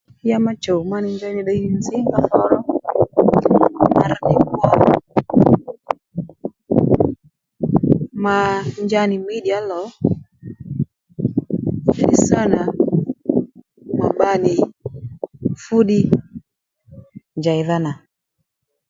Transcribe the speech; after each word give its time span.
Ya 0.29 0.37
ma 0.45 0.51
chùw 0.63 0.81
ma 0.89 0.97
nì 1.03 1.09
njěy 1.13 1.33
nì 1.35 1.41
ddiy 1.43 1.61
nì 1.65 1.77
nzǐ 1.79 1.95
nga 2.03 2.17
thǒ 2.27 2.39
ro 2.51 2.57
mara 3.95 4.15
tdè 4.23 4.35
bbò 4.43 4.67
mà 8.23 8.35
nja 8.83 9.01
nì 9.09 9.15
mídìya 9.25 9.59
ó 9.63 9.65
lò 9.71 9.81
njà 11.89 12.05
ddí 12.09 12.15
sǎ 12.27 12.41
nà 12.53 12.61
mà 13.97 14.07
bba 14.13 14.29
nì 14.43 14.53
fú 15.63 15.75
ddiy 15.85 16.05
njèydha 17.39 17.77
nà 17.85 17.91